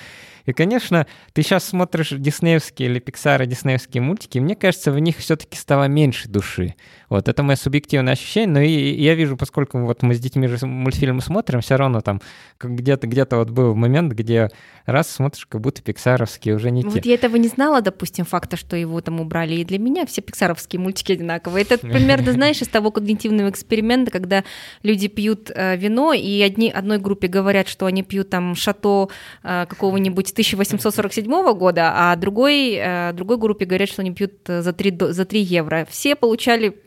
[0.46, 5.18] И, конечно, ты сейчас смотришь диснеевские или Pixar диснеевские мультики, и мне кажется, в них
[5.18, 6.76] все-таки стало меньше души.
[7.10, 10.48] Вот, это мое субъективное ощущение, но и, и я вижу, поскольку вот мы с детьми
[10.48, 12.22] же мультфильмы смотрим, все равно там
[12.60, 14.50] где-то где вот был момент, где
[14.86, 17.00] раз смотришь, как будто пиксаровские уже не вот те.
[17.00, 20.22] Вот я этого не знала, допустим, факта, что его там убрали, и для меня все
[20.22, 21.64] пиксаровские мультики одинаковые.
[21.64, 24.44] Это примерно, знаешь, из того когнитивного эксперимента, когда
[24.84, 29.10] люди пьют э, вино, и одни, одной группе говорят, что они пьют там шато
[29.44, 34.98] э, какого-нибудь 1847 года, а другой, э, другой группе говорят, что они пьют за 3,
[35.00, 35.88] за 3 евро.
[35.90, 36.78] Все получали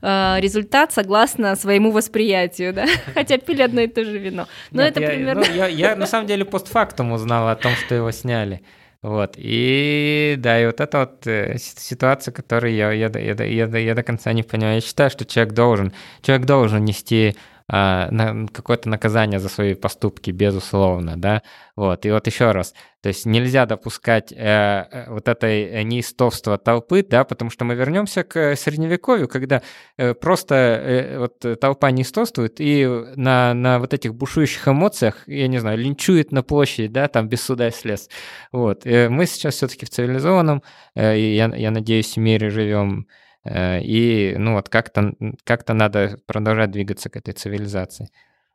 [0.00, 4.46] а, результат согласно своему восприятию, да, хотя пили одно и то же вино.
[4.70, 5.44] Но Нет, это я, примерно...
[5.46, 8.62] Ну, я, я на самом деле постфактум узнал о том, что его сняли.
[9.02, 13.78] Вот, и да, и вот это вот э, ситуация, которую я, я, я, я, я,
[13.78, 14.76] я до конца не понимаю.
[14.76, 17.36] Я считаю, что человек должен, человек должен нести
[17.68, 21.42] какое-то наказание за свои поступки, безусловно, да,
[21.74, 27.02] вот, и вот еще раз, то есть нельзя допускать э, э вот этой неистовства толпы,
[27.02, 29.62] да, потому что мы вернемся к средневековью, когда
[29.96, 35.58] э, просто э, вот толпа неистовствует и на, на вот этих бушующих эмоциях, я не
[35.58, 38.08] знаю, линчует на площади, да, там без суда и слез,
[38.52, 40.62] вот, э, мы сейчас все-таки в цивилизованном,
[40.94, 45.12] э, и я, я надеюсь, мире живем, Э, и, ну, вот как-то
[45.44, 48.08] как надо продолжать двигаться к этой цивилизации.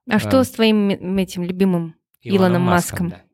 [0.10, 3.06] А что с твоим этим любимым Илоном, Илоном Маском?
[3.08, 3.32] Маском да.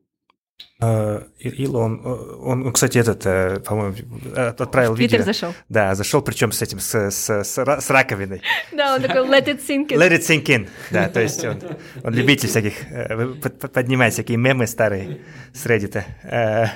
[0.80, 2.06] Илон,
[2.40, 3.96] он, кстати, этот, э, по-моему,
[4.36, 5.24] отправил в видео.
[5.24, 5.52] зашел.
[5.68, 8.42] Да, зашел, причем с этим, с, с, с, с раковиной.
[8.70, 9.98] Да, он такой let it sink in.
[9.98, 11.60] Let it sink in, да, то есть он,
[12.04, 13.34] он любитель всяких, э,
[13.72, 16.04] поднимает всякие мемы старые с Reddit.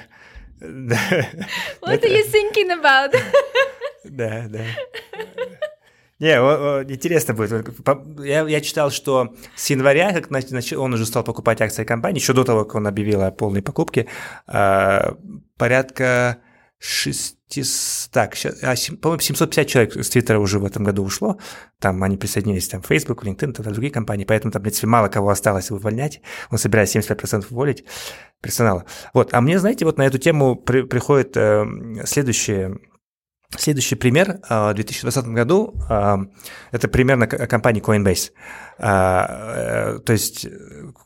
[1.81, 3.15] What are you thinking about?
[4.05, 4.65] Да, да.
[6.23, 6.37] Не,
[6.93, 7.69] интересно будет.
[8.21, 12.45] Я, я читал, что с января, как он уже стал покупать акции компании, еще до
[12.45, 14.07] того, как он объявил о полной покупке,
[14.47, 15.17] а,
[15.57, 16.39] порядка
[16.79, 21.39] 600, так, а, по-моему, 750 человек с Твиттера уже в этом году ушло,
[21.81, 25.31] там они присоединились, там, Facebook, LinkedIn, там, другие компании, поэтому там, в принципе, мало кого
[25.31, 26.21] осталось увольнять,
[26.53, 27.85] он собирается 75% уволить
[28.41, 28.85] персонала.
[29.13, 31.65] Вот, а мне, знаете, вот на эту тему при, приходит э,
[32.05, 32.79] следующее
[33.57, 38.31] Следующий пример в 2020 году– это примерно компании Coinbase.
[38.79, 40.47] А, э, то есть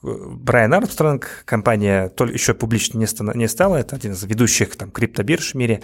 [0.03, 5.83] Брайан Армстронг, компания еще публично не стала, это один из ведущих там криптобирж в мире,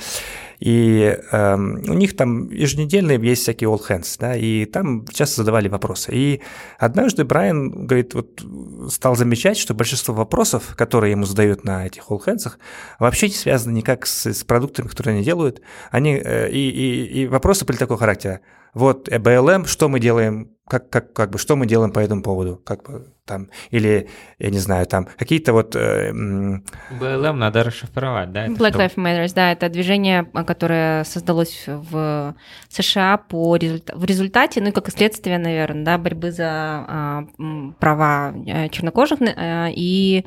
[0.59, 5.69] и э, у них там еженедельно есть всякие all hands, да, и там часто задавали
[5.69, 6.13] вопросы.
[6.15, 6.41] И
[6.79, 8.43] однажды Брайан, говорит, вот
[8.89, 12.53] стал замечать, что большинство вопросов, которые ему задают на этих all hands,
[13.01, 17.27] вообще не связаны никак с, с продуктами, которые они делают, они, э, и, и, и
[17.27, 18.41] вопросы были такого характера–
[18.75, 22.57] вот BLM, что мы делаем, как, как, как бы, что мы делаем по этому поводу,
[22.65, 25.77] как бы там, или, я не знаю, там, какие-то вот...
[25.77, 28.47] Э, BLM надо расшифровать, да?
[28.47, 32.35] Black Lives Matter, да, это движение, которое создалось в
[32.71, 38.33] США по результа- в результате, ну и как следствие, наверное, да, борьбы за э, права
[38.47, 40.25] э, чернокожих э, и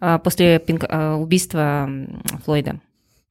[0.00, 1.88] э, после пинг- э, убийства
[2.44, 2.80] Флойда.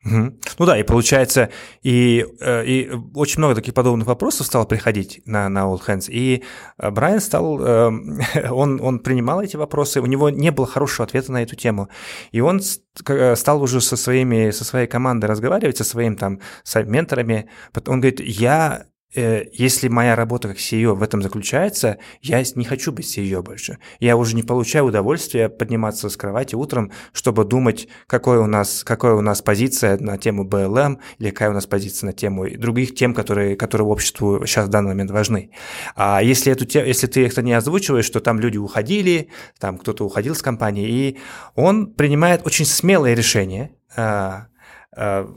[0.08, 1.50] Ну да, и получается,
[1.84, 6.44] и, э, и очень много таких подобных вопросов стало приходить на, на All Hands, и
[6.78, 8.20] э, Брайан стал, эм,
[8.52, 11.90] он, он принимал эти вопросы, у него не было хорошего ответа на эту тему,
[12.32, 12.62] и он
[13.08, 17.50] э, стал уже со, своими, со своей командой разговаривать, со своим там с менторами,
[17.88, 23.18] он говорит, я если моя работа как CEO в этом заключается, я не хочу быть
[23.18, 23.78] CEO больше.
[24.00, 29.14] Я уже не получаю удовольствия подниматься с кровати утром, чтобы думать, какой у нас, какая
[29.14, 33.14] у нас позиция на тему БЛМ или какая у нас позиция на тему других тем,
[33.14, 35.52] которые, которые обществу сейчас в данный момент важны.
[35.96, 40.36] А если, эту, если ты это не озвучиваешь, что там люди уходили, там кто-то уходил
[40.36, 41.18] с компании, и
[41.56, 44.48] он принимает очень смелые решения, а,
[44.96, 45.34] а,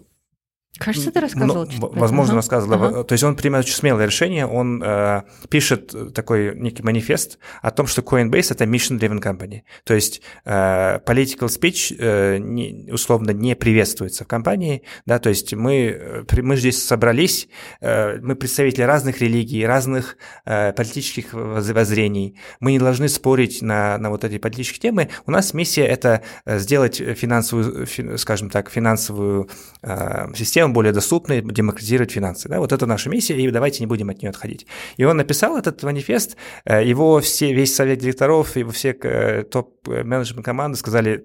[0.80, 1.68] Кажется, ты рассказывал.
[1.78, 2.36] Ну, возможно, ага.
[2.36, 2.84] рассказывал.
[2.84, 3.04] Ага.
[3.04, 7.86] То есть он принимает очень смелое решение, он э, пишет такой некий манифест о том,
[7.86, 9.60] что Coinbase– это mission-driven company.
[9.84, 15.52] То есть э, political speech э, не, условно не приветствуется в компании, да, то есть
[15.52, 17.48] мы, э, мы здесь собрались,
[17.82, 20.16] э, мы представители разных религий, разных
[20.46, 25.10] э, политических воззрений, мы не должны спорить на, на вот эти политические темы.
[25.26, 29.50] У нас миссия– это э, сделать финансовую, скажем так, финансовую
[29.82, 32.48] э, систему более доступной, демократизировать финансы.
[32.48, 32.58] Да?
[32.60, 34.66] Вот это наша миссия, и давайте не будем от нее отходить.
[34.96, 40.44] И он написал этот манифест, э, его все, весь совет директоров, его все э, топ-менеджмент
[40.44, 41.24] команды сказали,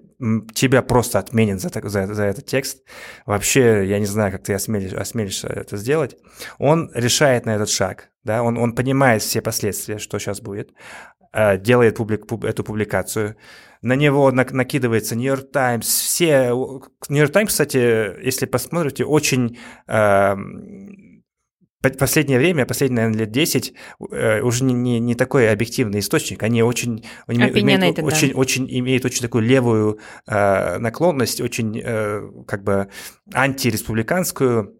[0.54, 2.82] тебя просто отменен за, за, за этот текст.
[3.26, 6.16] Вообще, я не знаю, как ты осмелишь, осмелишься это сделать.
[6.58, 8.42] Он решает на этот шаг, да?
[8.42, 10.72] он, он понимает все последствия, что сейчас будет,
[11.32, 13.36] делает публик, эту публикацию,
[13.82, 16.50] на него накидывается Нью-Йорк Таймс, все...
[17.08, 19.58] Нью-Йорк Таймс, кстати, если посмотрите, очень...
[19.86, 20.34] Э,
[21.98, 23.74] последнее время, последние, наверное, лет 10,
[24.10, 26.42] э, уже не, не, не такой объективный источник.
[26.42, 28.38] Они очень, имеют, очень, да.
[28.38, 32.88] очень, имеют очень такую левую э, наклонность, очень э, как бы
[33.32, 34.74] антиреспубликанскую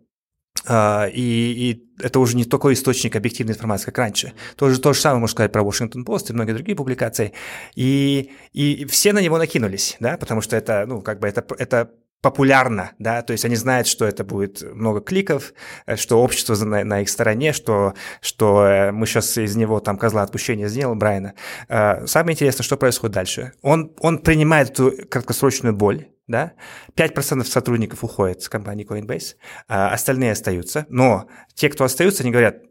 [0.69, 4.33] и, и это уже не такой источник объективной информации, как раньше.
[4.57, 7.33] То же, то же самое можно сказать про Washington Post и многие другие публикации.
[7.75, 11.91] И, и все на него накинулись, да, потому что это, ну, как бы это, это
[12.23, 15.53] популярно, да, то есть они знают, что это будет много кликов,
[15.95, 20.23] что общество на, на их стороне, что, что э, мы сейчас из него там козла
[20.23, 21.35] отпущения сделаем, Брайана.
[21.69, 23.53] А, самое интересное, что происходит дальше.
[23.63, 26.53] Он, он принимает эту краткосрочную боль, да,
[26.97, 29.37] 5% сотрудников уходят с компании Coinbase,
[29.69, 32.63] а остальные остаются, но те, кто остаются, они говорят,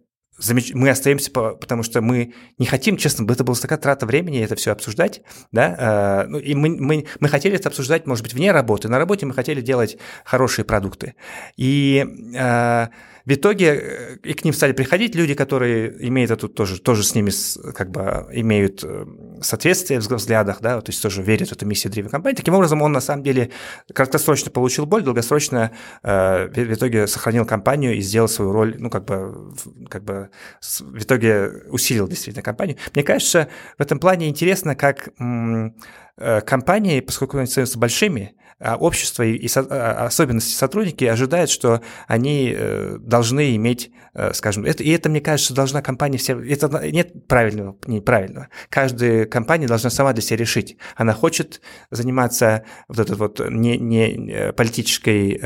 [0.73, 4.71] мы остаемся, потому что мы не хотим, честно, это была такая трата времени это все
[4.71, 8.89] обсуждать, да, э, ну, и мы, мы, мы хотели это обсуждать, может быть, вне работы,
[8.89, 11.15] на работе мы хотели делать хорошие продукты,
[11.55, 12.87] и э,
[13.25, 17.15] в итоге э, и к ним стали приходить люди, которые имеют это тоже, тоже с
[17.15, 17.31] ними
[17.73, 19.05] как бы имеют э,
[19.41, 22.35] соответствие в взглядах, да, то есть тоже верят в эту миссию древней компании.
[22.35, 23.51] Таким образом, он на самом деле
[23.93, 25.71] краткосрочно получил боль, долгосрочно
[26.03, 29.53] э, в итоге сохранил компанию и сделал свою роль, ну, как бы,
[29.89, 30.29] как бы
[30.61, 32.77] в итоге усилил действительно компанию.
[32.93, 39.47] Мне кажется, в этом плане интересно, как э, компании, поскольку они становятся большими, общество и
[39.55, 45.19] а, особенности сотрудники ожидают, что они э, должны иметь, э, скажем, это, и это, мне
[45.19, 48.47] кажется, должна компания все, это нет правильного, неправильного.
[48.69, 50.77] Каждая компания должна сама для себя решить.
[50.95, 55.37] Она хочет заниматься вот этой вот не, не э, политической,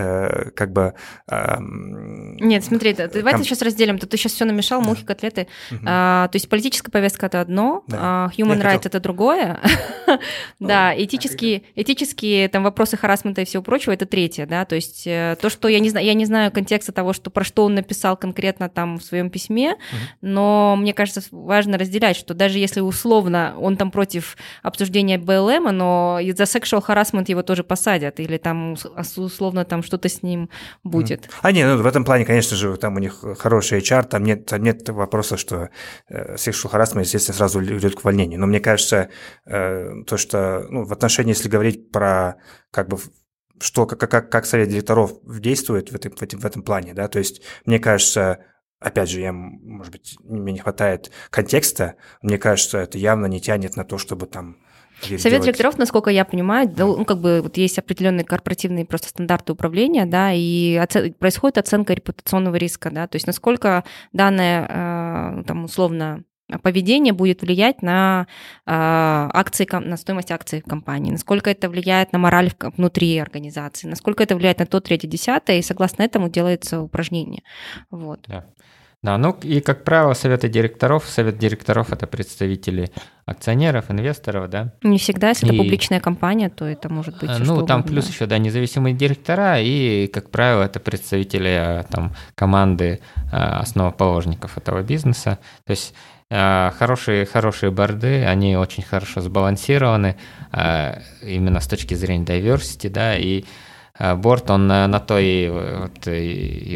[0.55, 0.93] как бы...
[1.27, 3.45] Нет, смотри, давай комп...
[3.45, 3.97] сейчас разделим.
[3.97, 5.47] Тут ты сейчас все намешал, мухи, котлеты.
[5.71, 5.81] Угу.
[5.85, 7.97] А, то есть политическая повестка это одно, да.
[7.99, 9.59] а human rights это другое.
[10.59, 15.37] Да, этические, этические там вопросы харасмента и всего прочего, это третье, да, то есть э,
[15.41, 18.17] то, что я не знаю, я не знаю контекста того, что про что он написал
[18.17, 20.07] конкретно там в своем письме, mm-hmm.
[20.21, 26.19] но мне кажется, важно разделять, что даже если условно он там против обсуждения БЛМ, но
[26.21, 28.75] за sexual harassment его тоже посадят, или там
[29.15, 30.49] условно там что-то с ним
[30.83, 31.25] будет.
[31.25, 31.39] Mm-hmm.
[31.41, 34.45] А, нет, ну, в этом плане, конечно же, там у них хороший HR, там нет,
[34.45, 35.69] там нет вопроса, что
[36.09, 38.39] э, sexual harassment, естественно, сразу идет к увольнению.
[38.39, 39.09] Но мне кажется,
[39.45, 42.37] э, то, что ну, в отношении, если говорить про
[42.71, 42.97] как бы
[43.61, 47.07] что, как, как, как совет директоров действует в этом, в, этом, в этом плане, да,
[47.07, 48.39] то есть мне кажется,
[48.79, 53.75] опять же, я, может быть, мне не хватает контекста, мне кажется, это явно не тянет
[53.75, 54.57] на то, чтобы там
[55.01, 55.43] Совет делать.
[55.43, 60.33] директоров, насколько я понимаю, ну, как бы вот есть определенные корпоративные просто стандарты управления, да,
[60.33, 66.23] и оце- происходит оценка репутационного риска, да, то есть насколько данная, э, там, условно,
[66.57, 68.27] поведение будет влиять на
[68.65, 74.35] э, акции, на стоимость акций компании, насколько это влияет на мораль внутри организации, насколько это
[74.35, 77.43] влияет на то, третье, десятое, и согласно этому делается упражнение.
[77.91, 78.21] Вот.
[78.27, 78.45] Да.
[79.01, 82.91] Да, ну и, как правило, советы директоров, совет директоров– это представители
[83.25, 84.73] акционеров, инвесторов, да?
[84.83, 85.49] Не всегда, если и...
[85.49, 87.83] это публичная компания, то это может быть Ну, что там угодно.
[87.83, 92.99] плюс еще, да, независимые директора и, как правило, это представители а, там команды
[93.31, 95.39] а, основоположников этого бизнеса.
[95.65, 95.93] То есть
[96.31, 100.15] хорошие, хорошие борды, они очень хорошо сбалансированы
[101.23, 103.45] именно с точки зрения diversity, да, и
[103.99, 106.75] борт, он на, на то и, вот, и,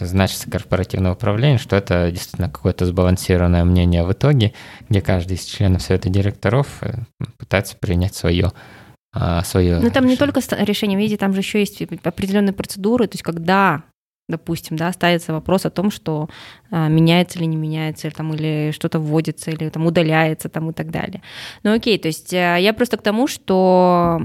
[0.00, 4.54] и значится корпоративное управление, что это действительно какое-то сбалансированное мнение в итоге,
[4.88, 6.92] где каждый из членов совета директоров э,
[7.38, 8.52] пытается принять свое
[9.44, 9.78] свое.
[9.78, 13.82] Ну там не только решение виде, там же еще есть определенные процедуры, то есть когда
[14.28, 16.28] допустим, да, ставится вопрос о том, что
[16.72, 20.90] меняется или не меняется, или, там, или что-то вводится, или там удаляется там, и так
[20.90, 21.22] далее.
[21.62, 24.20] Ну окей, то есть а, я просто к тому, что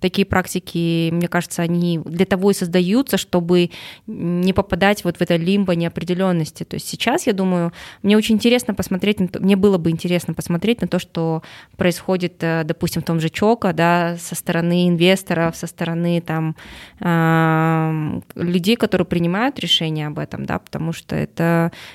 [0.00, 3.70] такие практики, мне кажется, они для того и создаются, чтобы
[4.06, 6.64] не попадать вот в это лимбо неопределенности.
[6.64, 7.72] То есть сейчас, я думаю,
[8.02, 11.42] мне очень интересно посмотреть, то, мне было бы интересно посмотреть на то, что
[11.76, 16.56] происходит, э, допустим, в том же Чока, да, со стороны инвесторов, со стороны там
[18.34, 21.35] людей, которые принимают решения об этом, да, потому что это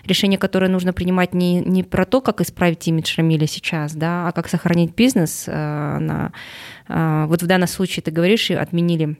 [0.05, 4.31] решение, которое нужно принимать не, не про то, как исправить имидж Рамиля сейчас, да, а
[4.31, 6.33] как сохранить бизнес э, на
[6.87, 9.17] а, вот в данном случае ты говоришь, отменили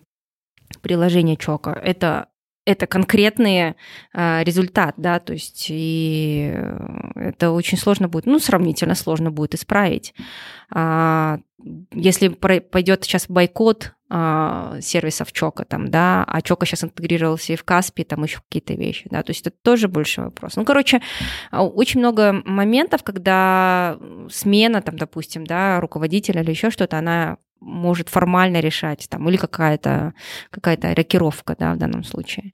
[0.82, 1.72] приложение Чока.
[1.72, 2.28] Это
[2.64, 3.76] это конкретный
[4.14, 6.54] э, результат, да, то есть и
[7.16, 10.14] это очень сложно будет, ну, сравнительно сложно будет исправить.
[10.70, 11.40] А,
[11.92, 13.94] если пойдет сейчас бойкот
[14.82, 19.08] сервисов Чока, там, да, а Чока сейчас интегрировался и в Каспи, там еще какие-то вещи,
[19.10, 20.58] да, то есть это тоже больше вопрос.
[20.58, 21.02] Ну, короче,
[21.52, 23.98] очень много моментов, когда
[24.30, 30.14] смена, там, допустим, да, руководителя или еще что-то, она может формально решать, там, или какая-то
[30.50, 32.52] какая рокировка, да, в данном случае.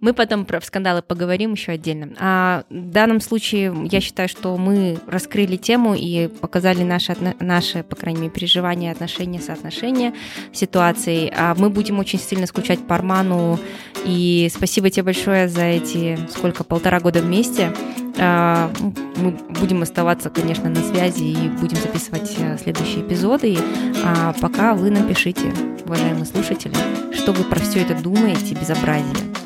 [0.00, 2.14] Мы потом про скандалы поговорим еще отдельно.
[2.20, 7.96] А в данном случае я считаю, что мы раскрыли тему и показали наши, наши по
[7.96, 10.14] крайней мере, переживания, отношения, соотношения
[10.52, 11.32] ситуации.
[11.36, 13.58] А мы будем очень сильно скучать по Арману.
[14.04, 17.74] И спасибо тебе большое за эти, сколько, полтора года вместе.
[18.20, 18.70] А,
[19.16, 23.58] мы будем оставаться, конечно, на связи и будем записывать э, следующие эпизоды.
[24.04, 25.52] А пока вы напишите,
[25.84, 26.74] уважаемые слушатели,
[27.12, 29.37] что вы про все это думаете, безобразие.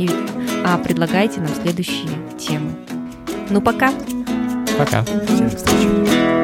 [0.00, 0.08] И
[0.64, 2.72] а, предлагайте нам следующие темы.
[3.50, 3.92] Ну, пока.
[4.78, 5.04] Пока.
[5.04, 6.39] Всем встречи.